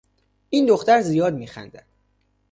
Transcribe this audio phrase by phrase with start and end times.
[0.49, 1.85] این دختر زیاد می خندد